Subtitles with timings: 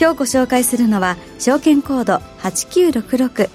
[0.00, 3.50] 今日ご紹介するのは証券コード8966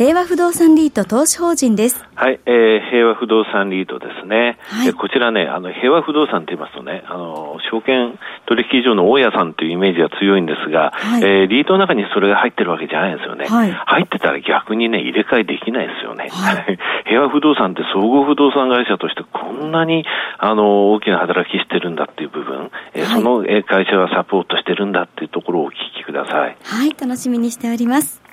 [0.00, 2.02] 平和不動産リート投資法人です。
[2.14, 4.56] はい、えー、平和不動産リートですね。
[4.62, 13.44] はい、こちらね、あの、平和不動産って言いますとね、あの、証券取引所の大家さんというイメージが強いんですが、はい、えー、リートの中にそれが入ってるわけじゃないんですよね。
[13.44, 16.30] はい、入ってたら逆にね、入れ替えできないですよね。
[16.32, 20.06] はい、 平和不動産って総合不動産会社としてこんなに、
[20.38, 26.56] あの、大きな働きしてるんだっていう部分、えー、その会社はサポートしてるんだっていうところをお聞きください。
[26.64, 28.29] はい、楽しみにしております。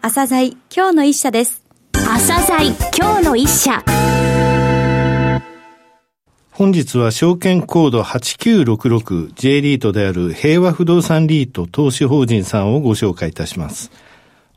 [0.00, 1.64] 朝鮮今日の一社です。
[1.92, 3.82] 朝鮮今日の一社。
[6.52, 13.90] 本日は証券コード 8966J リートである平和不動産リート投資法人さんをご紹介いたします。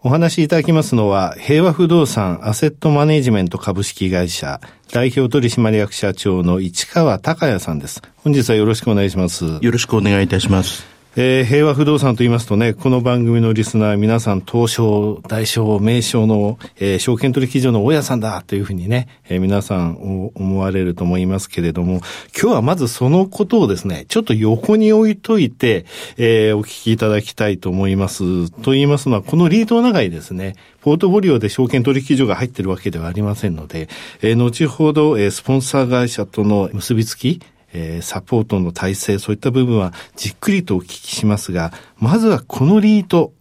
[0.04, 8.02] お話しいただきますのは、平和不動産アセットマネジメント株式会社代表取締役社長の市川隆也さんです。
[8.18, 9.46] 本日はよろしくお願いします。
[9.46, 10.91] よろしくお願いいたします。
[11.18, 22.00] えー、平和不動産と言いますとね、この番組のリスナー皆さん、東証、大証、名称の、えー、証券取引所の大家さんだというふうにね、えー、皆さん思われると思いますけれども、
[22.34, 28.50] 今日はまずそのことをですね、ちょっと横に置いといて、えー、お聞きいただきたいと思います。
[28.50, 33.90] と言いますのは、このリートの中にですね、ポートフォリオで証券取引所が入ってるわけではありませんので、
[34.22, 37.42] えー、後ほど、えー、スポンサー会社との結びつき、
[37.74, 43.34] えー、サポートの体制、そういった部分はじっくりとお聞きしますが、まずはこのリート、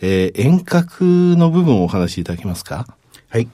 [0.00, 2.86] えー、遠隔の部分をお話しいただけますか？
[3.28, 3.48] はい。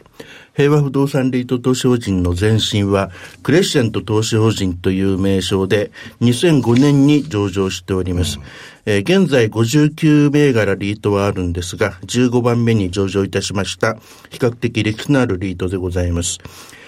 [0.54, 3.10] 平和不動産リート投資法人の前身は、
[3.42, 8.38] クレッシェント投資法人という名称で、2005年に上場しております。
[8.38, 8.44] うん、
[8.84, 13.94] えー、現在59銘柄リートはあるんですが、15番目に上場いたしました、
[14.28, 16.38] 比較的歴史のあるリートでございます。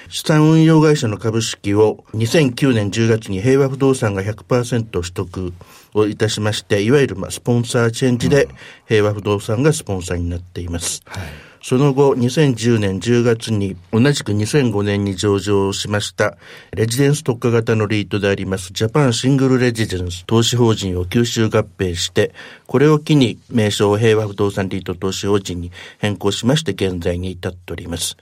[0.08, 5.52] 資産運用会社の株式を2009年10月に平和不動産が100%取得
[5.94, 8.48] をいたしまして、いわゆるまあスポンサーチェンジで
[8.86, 11.02] 平和不動産がスポンサーになっています。
[11.06, 16.36] はいその後、2010年10月に、同じく2005年に上場しました、
[16.72, 22.34] レジデンス特化型のリートであります、ジャパンシングルレジデンス投資法人を吸収合併して、
[22.66, 28.18] これを機に名称を平和不動産リート投資法人に変更しまして、現在に至っております。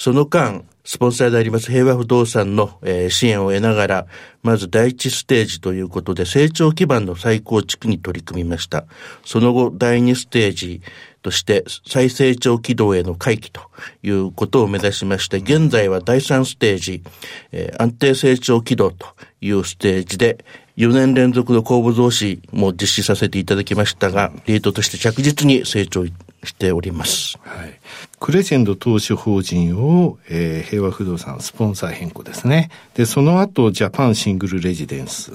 [0.00, 4.06] その間、スポンサーであります平和不動産の、え、支援を得ながら、
[4.42, 8.86] まず第一ステージということで成長基盤の再構築に取り組みました。
[9.26, 10.80] その後、第二ステージ
[11.20, 13.60] として再成長軌道への回帰と
[14.02, 17.02] いうことを目指しまして、現在は第三ステージ、
[17.52, 19.06] え、安定成長軌道と
[19.42, 20.42] いうステージで、
[20.80, 26.12] 4年連続の公募増資も実施させていただきましたが、リートとして着実に成長し
[26.56, 27.36] ております。
[27.42, 27.78] はい。
[28.18, 32.70] クレジェンド投資法人を、えー、平和不動産スポンサー変更ですね。
[32.94, 35.32] で、その後、ジャパンシングルレジデンス。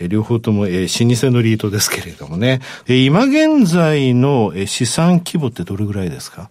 [0.00, 2.60] えー、両方とも、えー、老舗のリートですけれどもね。
[2.88, 6.50] えー、今現在の、えー、資産規模ってどれぐらいですか？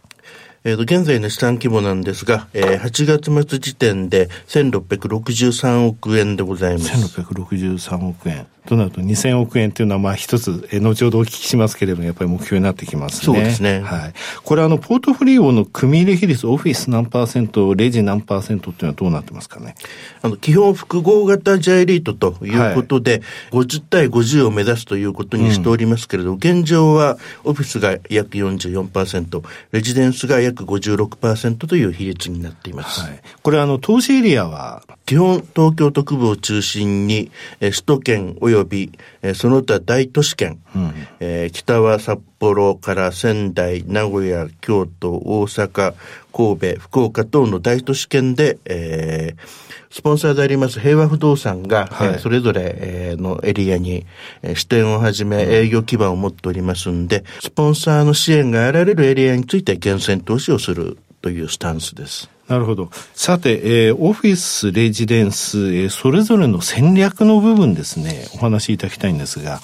[0.63, 7.19] えっ、ー、と、現在の資産規模なんですが、えー、8月末時点で1663億円でございます。
[7.19, 8.47] 1663億円。
[8.67, 13.25] となると2000億円というのは、まあ一つ、え後ほどお聞きしますけれども、やっぱり目標になってきますね。
[13.25, 13.81] そうですね。
[13.81, 14.13] はい。
[14.43, 19.75] これあの、ポートフォリオの組入れ比率、オフィス何パーセント、レジ何パーセントっていうのはどうなってますかね？
[20.21, 23.21] あの、基本複合型ジャイリートということで、はい、
[23.63, 33.01] 50対50を目指すということにしておりますけれど、うん、現状はオフィスが約44%、レジデンスが約約56%という比率になっています。
[33.01, 33.21] はい。
[33.41, 37.31] これあの、投資エリアは基本東京都区部を中心に、
[37.61, 38.91] え首都圏及び、
[39.21, 45.93] えその他大都市圏、うん、えー、北は札幌から仙台、名古屋、京都、大阪、
[46.33, 49.41] 神戸、福岡等の大都市圏で、えー、
[49.89, 54.05] スポンサーであります平和不動産が、はい、えー、それぞれ、えー、のエリアに、
[54.41, 62.29] えー、支店をはじめ営業基盤を持っておりますんで、スポンサーの支援が得られるエリアについて厳選投資をするというスタンスです。
[62.47, 62.89] なるほど。
[63.13, 69.59] さて、えー、オフィス、レジデンス、えー、それぞれの戦略の部分ですね、お話しいただきたいんですが。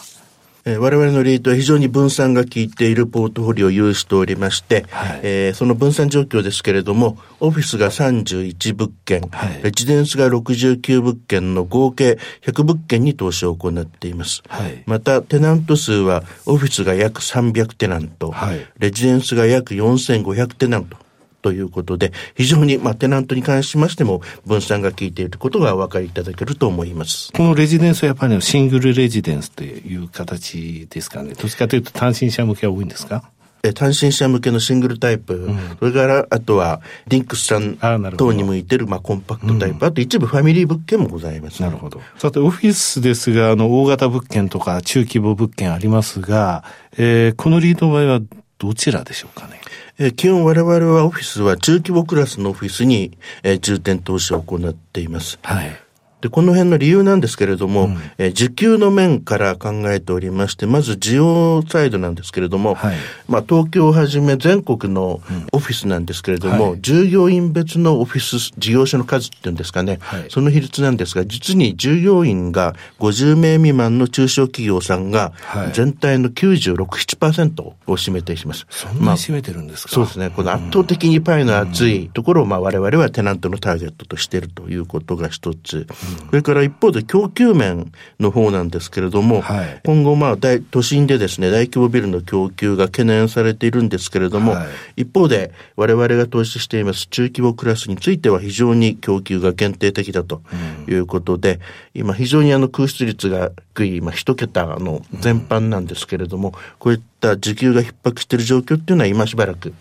[0.66, 14.42] えー、我々のリートは非常に分散が効いているポートフォリオを有しておりまして、はい、えー、その分散状況ですけれども、オフィスが31物件、はい、レジデンスが69物件の合計100物件に投資を行っています。
[14.48, 20.96] はい、また、テナント数はオフィスが約300テナント、はい、レジデンスが約4500テナント、
[21.44, 27.32] ということで、非常に、まあ、テナントに関しましても、分散が効いていることがお分かりいただけると思います。
[27.34, 31.36] このレジデンスはやっぱりシングルレジデンスという形ですかね。
[31.36, 33.30] どっちかというと単身者向けは多いんですか？
[33.76, 37.78] 単身者向けのシングルタイプ、うん、それからあとはディンクスさん
[38.18, 42.02] 等に向いてるまあコンパクトタイプ、うん、あと一部ファミリー物件もございます、ね、なるほど。
[42.18, 46.66] さて、オフィスですが、あの、大型物件とか中規模物件ありますが、
[46.98, 48.20] えー、このリードの場合は
[48.58, 49.62] どちらでしょうかね？
[50.00, 55.38] え基本我々はオフィスは中規模クラスのオフィスに、え重点投資を行っています。
[55.44, 55.83] はい。
[56.24, 62.96] で、この辺の理由なんですけれども、うん、え需給の面から考えておりまして、まず需要サイドなんですけれども、はい、
[63.28, 65.20] まあ東京をはじめ全国の
[65.52, 75.34] オフィスなんですけれども、うんはい、従業員別のオフィス事業所の数っていうんですかね、はい、その比率なんですが、実に従業員が50名未満の中小企業さんが、
[75.74, 78.66] 全体の96、7%を占めています。
[78.70, 80.30] そんなに占めてるんですか、まあ、そうですね。
[80.34, 85.86] この圧倒的にパイの厚いところを、まあ我々はテナントのターゲットとしているということが一つ。
[86.14, 94.66] それから一方で供給面の方なんですけれども、はい、今後まあ大都心でですね、大規模ビルの供給が懸念されているんですけれども、は
[94.96, 100.42] い、一方で我々が投資しています中規模クラスについては非常に供給が限定的だと
[100.88, 101.60] いうことで、
[101.96, 109.74] うん、今非常にあの空室率が低い、まあ一桁の全般なんですけれども、うん、こういったた需給が逼迫している状況っていうのは今しばらく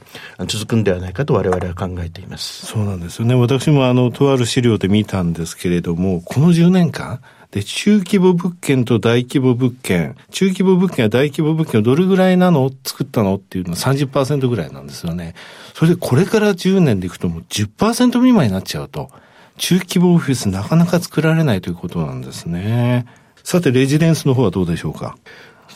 [0.46, 2.66] 続くんではないかと我々は考えています。
[2.66, 3.34] そうなんですよね。
[3.34, 15.34] 私もあの、とある資料で見たんですけれども、この10年間、で、中規模物件と大規模物件、中規模物件や大規模物件をどれぐらいなの作ったのっていうのは30%ぐらいなんですよね。
[15.74, 19.10] それでこれから10年でいくともう10%未満になっちゃうと、
[19.58, 23.04] 中規模オフィスなかなか作られないということなんですね。
[23.44, 25.16] さて、レジデンスの方はどうでしょうか？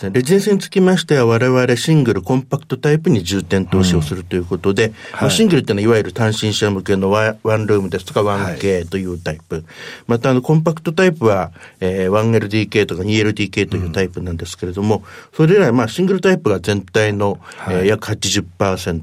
[0.03, 9.55] レジデンスにつきましては我々シングル、コンパクトタイプに重点投資をするということで、うんはい、シングルっていうのはいわゆる単身者向けのワンルームですとか 1K というタイプ。
[9.55, 9.65] はい、
[10.07, 15.03] またあのコンパクトタイプは、えー、1LDK とか 2LDK というタイプなんですけれども、うん、
[15.33, 19.03] それ以来まあシングルタイプが全体の、はい、えー、約80%、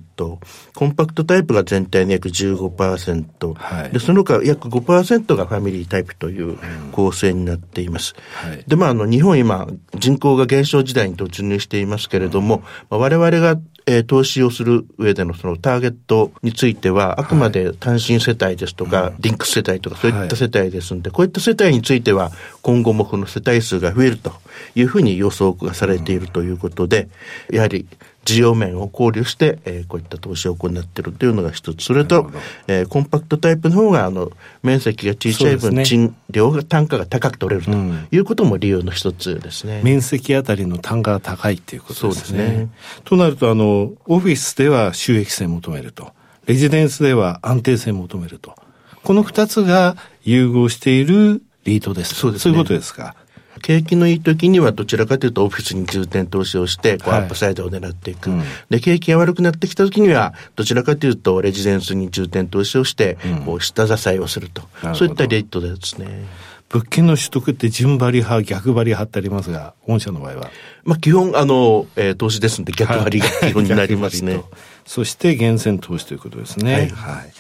[0.76, 6.58] コンパクトタイプが全体の約15%、はい、でその他約5%がファミリータイプという
[6.92, 8.14] 構成になっています。
[8.34, 22.32] はい、でまああの日本今人口が減少時代に突入していますけれども、まあ、我々がえー、投資をする上でのそのターゲットについては、あくまで単身世帯ですとか、はい、リンク世帯とか、そういった世帯ですので、はい、こういった世帯については、
[22.62, 24.32] 今後もこの世帯数が増えると
[24.76, 27.10] いうふうに予想がされているということで、
[27.52, 27.86] やはり
[28.26, 31.84] 需要面を考慮して、えー、こういった投資を行っているというのが一つ。
[31.84, 32.32] それと、
[32.68, 34.32] えー、コンパクトタイプの方が、あの、
[34.62, 37.72] 面積が小さい分、ね、賃料が、単価が高く取れると
[38.16, 39.82] いうことも理由の一つですね。
[39.84, 42.24] 面積あたりの単価が高いっていうことですね。
[42.26, 42.70] すね。
[43.04, 46.12] となると、あの、オフィスでは収益性を求めると。
[46.46, 48.56] レジデンスでは安定性を求めると。
[49.04, 52.16] この二つが融合しているリートです。
[52.16, 53.16] そうです、ね、そういうことですか。
[53.64, 64.64] 景気のいい時にはどちらかというとオフィスに重点投資をして、こうアップサイドを狙っていく、はいうん、で、景気が悪くなってきた時には、どちらかというとレジデンスに重点投資をして、こう下支えをすると。
[64.94, 66.26] そういったレートですね。
[66.70, 70.52] 物件の取得って順張り派、逆張り派ってありますが、御社の場合は
[70.84, 74.42] まあ基本、あの、えー、投資ですので逆張りが基本になりますね。
[74.86, 76.74] そして厳選投資ということですね。
[76.74, 77.34] はい、はい。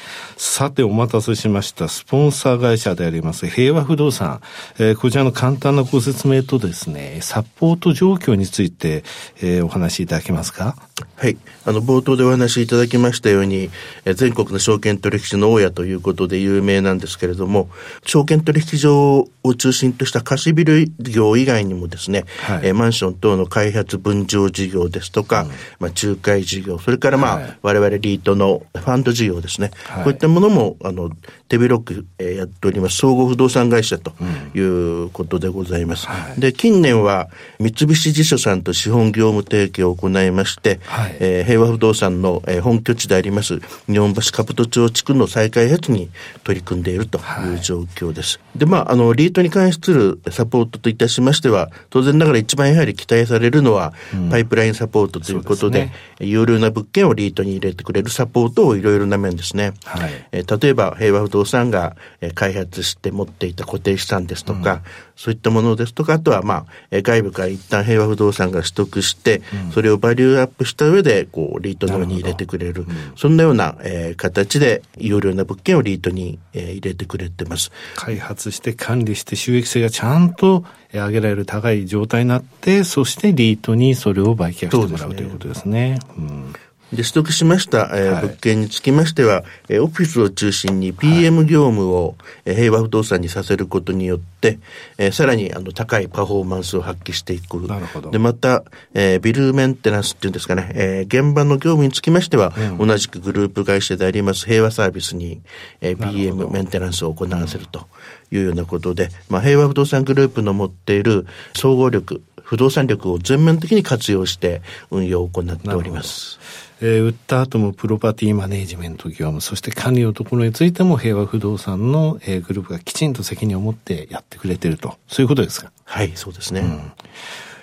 [0.45, 1.87] さて、お待たせしました。
[1.87, 4.41] スポンサー会社であります平和不動産。
[4.77, 9.05] えー、こちらの簡単なご説明とですね、サポート状況について、
[9.41, 10.75] えー、お話しいただけますか？
[11.15, 11.37] はい。
[11.65, 13.69] あの、冒頭でお話しいただきましたように、
[14.03, 17.69] えー、全国の証券取引所の大家ということで有名なんですけれども、
[18.05, 31.09] 証券取引所を中心とした貸しビル業以外にもですね、はい、えー、マンション等の開発分譲事業ですとか、うん、まあ、仲介事業、それからまあ、はい、我々リートのファンド事業ですね、はい、こういったものも、あの、
[31.47, 34.13] 手広く、えー、やっております、総合不動産会社と
[34.55, 36.07] いうことでございます。
[36.35, 43.59] うん、で、近年は、三菱地所さんと資本業務提携を行いまして、はい、えー、平和不動産の、えー、本拠地であります、
[43.89, 46.09] 日本橋兜町地区の再開発に
[46.43, 48.39] 取り組んでいるという状況です。
[48.55, 53.93] で、まあ、あの、リートに関するサポートといたしましては、当然ながら一番やはり期待されるのは、
[54.29, 59.73] パイプラインサポートということで、でね、有料な物件をリリートに入れてくれるサポートをいろいろな面ですね。
[59.83, 64.81] はい、えー、例えば、平和不動産が、えー、開発して持っていた固定資産ですとか、うん、
[65.15, 72.73] そういったものですとか、あとは、まあ、えー、外部から一旦平和不動産が取得して、うん、それをバリューアップした上で、こう、リートの方に入れてくれる。
[72.73, 77.71] るうん、そんなような、えー、形で、有料な物件をリートに、えー、入れてくれてます。
[77.95, 85.99] 開発して管理して収益性がちゃんと上げられる高い状態になって、そしてリートにそれを売却してもらう、ね、ということですね。
[86.17, 86.53] うん
[86.95, 94.59] で、取得しました、えー、はい、物件につきましては、えー、オフィスを中心に PM 業務を、はい、平和不動産にさせることによって、
[94.97, 97.57] えー、さらにあの高いパフォーマンスを発揮していく。
[97.67, 98.11] なるほど。
[98.11, 105.41] で、また、えー、ビルメンテナンスっていうんですかね、えー、現場の業務につきましては、うん、同じくグループ会社であります平和サービスに、
[105.81, 107.87] えー、PM メンテナンスを行わせると
[108.31, 116.39] いうようなことで、まあ、平和不動産グループの持っている総合力、不動産力を全面的に活用して運用を行っております。
[116.85, 124.97] えー、売った後もプロパティマネージメント業務、そして管理のところについても平和不動産の、えー、グループがきちんと責任を持ってやってくれてると。
[125.07, 125.71] そういうことですか？
[125.85, 126.59] はい、そうですね。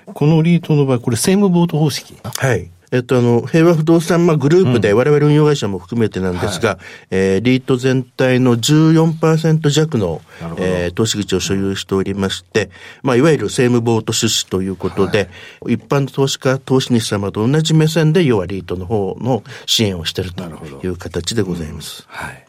[0.06, 2.16] うん、このリートの場合、これ政務ボート方式？
[2.24, 2.70] はい。
[2.92, 10.20] えっと、あの、平和不動産、まあ、グループで、我々運用会社も含めてなんですが、うんはい、えー、リート全体の14%弱の、
[10.58, 12.70] えー、投資口を所有しておりまして、
[13.02, 15.30] まあ、いわゆる政務ボート出資ということで、
[15.60, 20.42] はい、一般の投資家、投資主様と同じ目線で、要はリートの方の支援をしていると
[20.82, 22.04] いう形でございます。
[22.08, 22.46] はい。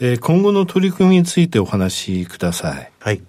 [0.00, 2.90] えー、今後の取り組みについてお話しください。
[2.98, 3.20] はい。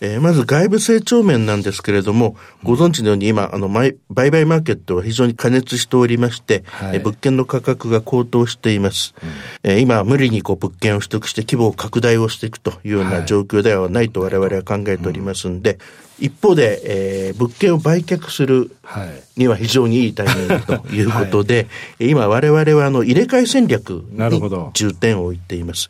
[0.00, 3.96] えー、まず外部成長面なんですけれども、ご存知のように今、あの、売
[4.30, 9.14] 買マーケットは非常に過熱しておりまして、はい、えー、物件の価格が高騰しています。
[9.22, 9.26] う
[9.68, 15.78] ん、えー、今、無理にこう物件を取得して規模を拡大をしていくというような状況ではないと我々は考えておりますんで、
[16.20, 16.80] 一方で、
[17.28, 18.72] えー、物件を売却する
[19.36, 25.88] には非常にいいタイミングということで、はい、今我々はあの入れ替え戦略に重点を置いています。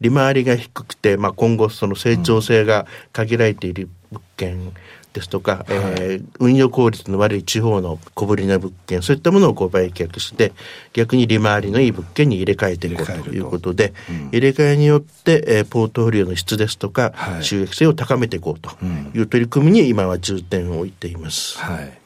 [0.00, 4.72] 利回りが低くて、まあ、今後その成長性が限られている物件
[5.16, 10.52] ですとか、うん、えー、運用効率の悪い地方の小ぶりな物件、そういったものをこう売却して、
[10.92, 18.70] 逆に利回りのいい物件に入れ替えていこうということで、うん、入れ替えによって、えー、ポートフォリオの質ですとか、はい、収益性を高めていこうと
[19.14, 21.58] いう取り組みに今は重点を置いています。
[21.58, 22.05] はい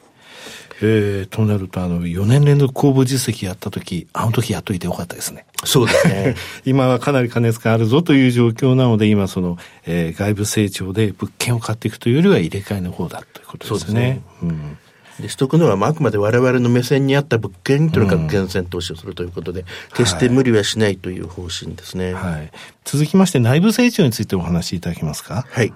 [0.81, 5.45] えー、となると、あの、4年連続公募実績やったとき、あの時やっといてよかったですね。
[5.63, 6.35] そうですね。
[6.65, 13.75] 今はかなり過熱があるぞという状況なので、今その、えー、外部成長で物件を買っていくというよりは入れ替えの方だということですね。
[13.75, 14.21] そうですね。
[14.41, 14.77] うん。
[15.19, 22.13] で、取得のは、まあ、あくまで我々の目線に合った物件にとにかく厳選投資をするということで、うん、決して無理はしないという方針ですね。
[22.13, 22.51] はい。
[22.85, 25.45] 続きまして、内部成長についてお話しいただけますか？
[25.49, 25.71] はい。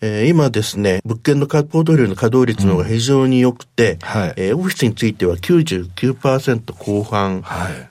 [0.00, 7.44] えー、今ですね、物件のポートフォリオの稼働率の方が非常に良くて、うんはい、えー、オフィスについては99%後半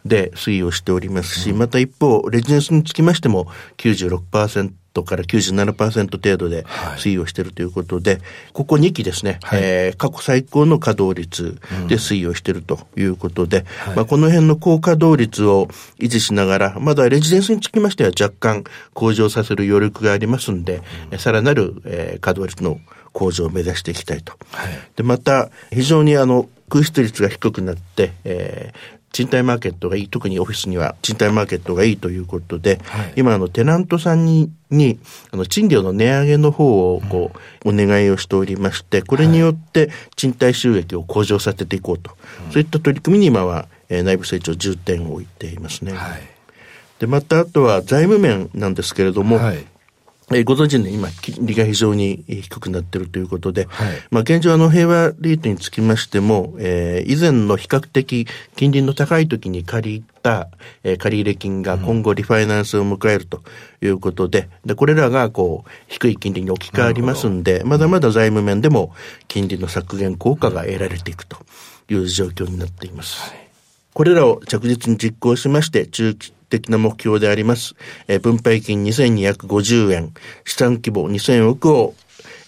[0.06, 3.48] で推移をしておりますし、はい、また一方、レジデンスにつきましても
[3.78, 4.72] 96%
[5.04, 6.64] から97%程度で
[6.98, 8.22] 推移をしているということで、はい、
[8.54, 15.68] ここ2期ですね、はい、えー、過去最高の稼働率で推移をしているということで、うん、まあ、この辺の高稼働率を
[16.00, 18.64] 維持しながら、まだレジデンスにつきましては若干
[18.94, 22.80] 向上させる余力がありますんで、うん、さらなる、えー、稼働率の
[23.18, 24.34] 向上を目指していきたいと。
[24.52, 35.00] はい、で、また、非常にあの、空室率が低くなって、えー、賃貸マーケットがいい、特にオフィスには賃貸マーケットがいいということで、はい、今あのテナントさんに、に、
[35.32, 37.32] あの賃料の値上げの方をこ
[37.66, 42.16] う、お願いをしておりまして、これによって賃貸収益を向上させていこうと、は
[42.50, 45.94] い、そういった取り組みに今は、えー、内部成長重点を置いていますね。
[45.94, 46.22] はい、
[47.00, 49.66] で、またあとは財務面なんですけれども、はい
[50.30, 60.50] えー、ご存知の今、金利が非常に低くなっているということで、はい、まあ現状あの平和リートにつきましても、えー、以前の比較的金利の高い時に借りた、
[60.84, 63.42] えー、借入金が今後リファイナンスを迎えると
[63.82, 68.94] いうことで、で、これらがこう、低い金利に置き換わりますんで、まだまだ財務面でも
[69.30, 71.38] 金利の削減効果が得られていくと
[71.90, 73.22] いう状況になっています。
[73.22, 73.48] はい。
[73.94, 77.76] これらを着実に実行しまして、中期的な目標であります、
[78.08, 80.14] えー、分配金2250円、
[80.46, 81.96] 資産規模2000億を、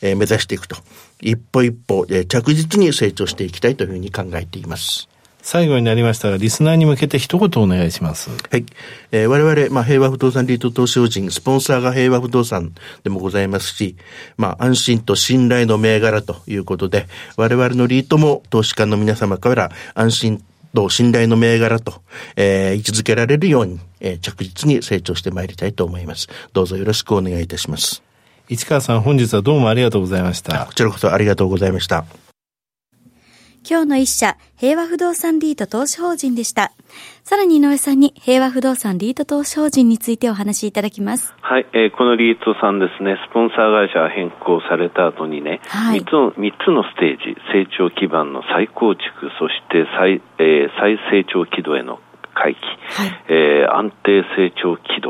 [0.01, 0.77] えー、目指していくと、
[1.21, 5.09] 一歩一歩、えー、着実に成長していきたいというふうに考えています。
[5.41, 8.29] 最後になりましたが、リスナーに向けて一言お願いします。
[8.29, 8.65] はい。
[9.11, 13.95] えー、我々、まあ、平和不動産リート投資法人、スポンサーが平和不動産でもございますし、
[14.37, 22.01] まあ、安心と信頼の銘柄ということで、我々のリートも投資家の皆様から安心と信頼の銘柄と、
[22.35, 26.27] えー、位置づけられるように、えー、着実に成長してまいりたいと思います。
[26.53, 28.03] どうぞよろしくお願いいたします。
[28.47, 30.65] 市川さん、本日はどうもありがとうございました。
[30.65, 32.05] こちらこそありがとうございました。
[33.67, 36.71] 今日の一社、平和不動産リート投資法人でした。
[37.23, 41.35] さらに井上さんに平和不動産リート投資法人についてお話しいただきます。
[41.41, 49.03] はい、えー、このリートさんですね、スポンサー会社変更された後にね、はい、3, つの3つのステージ、成長基盤の再構築、
[49.39, 51.99] そして再,、えー、再成長軌道への
[52.33, 55.08] 回帰、はい、えー、安定成長軌道、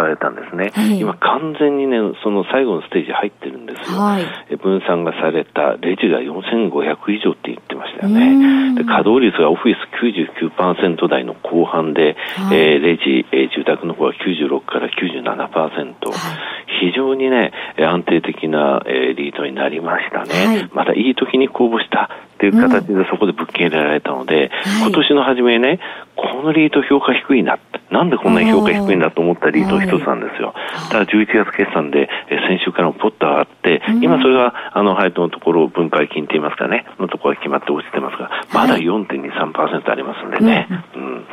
[0.00, 3.98] 書かれたんですね、はい、今完全にね、その最後のステージ入ってるんですよ。
[3.98, 8.74] はい、分散がされたレジが4500以上って言ってましたよね。
[8.74, 20.68] で稼働率がオフィス99%台の後半で、はい、えー、レジ、えー、住宅の方は96から97%、はい、非常にね、安定的な、えー、リードになりましたね。
[20.72, 25.78] またいい時に公募したっていう形でそこで物件入れられたので、うん、今年の初めね、
[26.16, 27.58] このリート評価低いな、
[27.90, 30.54] なんでこんなに評価低いんだと思ったリート一つなんですよ。
[30.90, 41.24] ただ11月決算で、え先週からもポッと上がって、うん、今それが、あの、配当のところ、分配金って言いますかね、のところが決まって落ちてますが、まだ4.23%ありますんでね、うん、うん、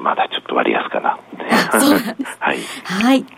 [0.00, 1.18] まだちょっと割安かな。
[2.38, 2.58] はい。
[2.84, 3.37] はい。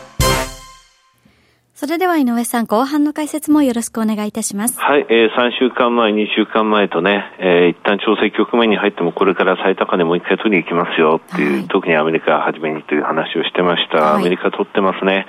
[1.81, 4.79] それでは井上さん、後半の解説もよろしくお願いいたします。
[4.79, 13.97] はい、えー、3週間前、2週間前とね、えー、一旦調整局面に入っても、これから最高値もう一回取りに行きますよっていう、はい、特にアメリカはじめにという話をしてました。
[13.97, 15.25] はい、アメリカ取ってますね。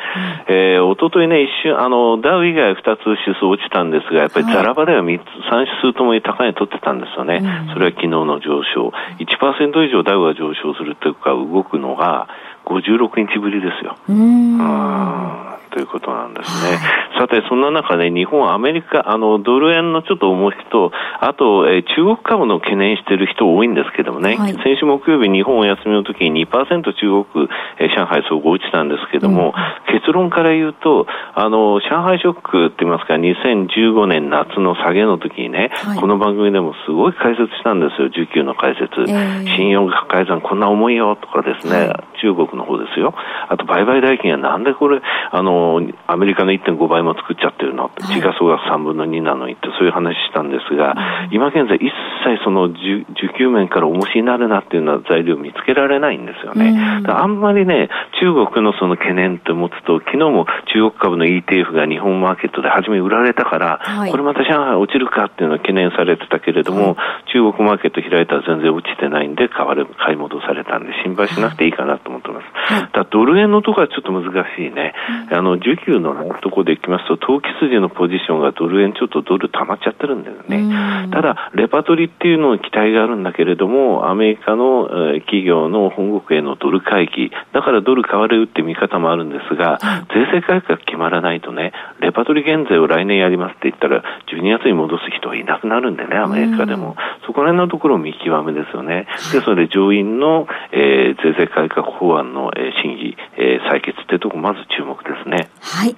[0.50, 7.40] うん、えー、おとといね、一瞬、あの、ダウ以外2つ指数落ちたんですが、やっぱりザラバでは3つ、3指数とも高値取ってたんですよね。
[7.40, 8.92] うん、それは昨日の上昇。
[9.24, 12.28] 1%以上ダウが上昇するというか、動くのが、
[12.66, 13.96] 56日ぶりですよ。
[14.08, 15.52] うん。
[15.72, 16.78] ということなんですね。
[17.18, 29.54] さて、そんな中で、日本、アメリカ、あの、ドル円のちょっと重しと、あと、えー、中国株の懸念している人多いんですけどもね、はい、先週木曜日、日本お休みの時に2%中国、えー、上海総合落ちたんですけども、
[29.88, 39.08] うん、結論から言うと、あの、上海ショックって言いますか、2015年夏の下げの時にね、はい、この番組でもすごい解説したんですよ、需給の解説。
[39.08, 43.14] えー、信用改ざんこんな重いよとかですね、はい、中国の方ですよ。
[43.48, 50.94] あと、売買代金はなんでこれ、あの、アメリカの1.5倍も作っちゃってるの、時価総額3分の2なのにって、そういう話したんですが、
[51.30, 51.92] 今現在、一
[52.24, 53.04] 切その需
[53.38, 57.02] 給面から重しになるなっていうような材料を見つけられないんですよね。
[57.06, 57.88] あんまりね、
[58.20, 72.41] 中国のその懸念って持つと、昨日も中国株の ETF が日本マーケットで初め売られたから、はい、これまた上海落ちるかっていうのは懸念されてたけれども、はい、中国マーケット開いたら全然落ちてないんで、買われ買い戻されたんで、心配しなくていいかなと思ってます。
[72.54, 74.94] はい、だドル円のとこはちょっと難しいね。
[75.30, 81.08] あの、需給のところでいきますと、投機筋のポジションがドル円ちょっとドル溜まっちゃってるんだよね。
[81.10, 89.78] ただ、レパトリっていうのに期待があるんだけれども、アメリカの、え企業の本国へのドル回帰、だからドル買われるって見方もあるんですが、
[90.12, 94.02] 税制改革決まらないとね、レパトリ減税を来年やりますって言ったら、
[94.32, 96.96] 12月に戻す人はいなくなるんでね、アメリカでも。
[97.26, 99.06] そこら辺のところを見極めですよね。
[99.32, 105.48] で、それで上院の、えー、税制改革法案の、えー、審議、えー、採決っていうところ、まず注目ですね。
[105.60, 105.96] はい。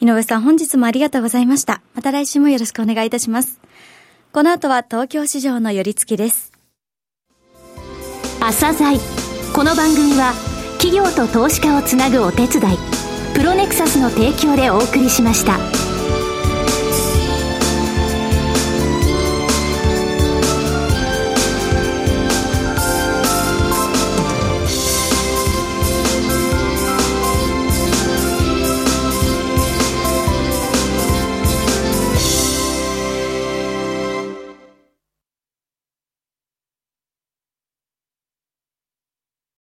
[0.00, 1.82] 井上さん、本日もありがとうございました。
[1.94, 3.60] また来週もよろしくお願いいたします。
[4.32, 6.52] この後は東京市場の寄り付きです。
[8.40, 8.98] 朝鮮
[9.52, 10.32] この番組は
[10.78, 12.78] 企業と投資家をつなぐお手伝い
[13.34, 15.87] プロネクサスの提供でお送りしました。